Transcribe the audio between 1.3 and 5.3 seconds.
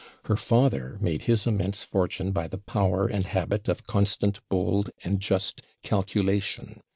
immense fortune by the power and habit of constant, bold, and